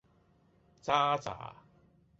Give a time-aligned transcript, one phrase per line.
[0.81, 1.53] 咋喳